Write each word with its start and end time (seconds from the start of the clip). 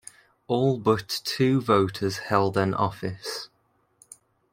All 0.47 0.79
but 0.79 1.07
two 1.23 1.61
voters 1.61 2.17
held 2.17 2.57
an 2.57 2.73
office. 2.73 3.49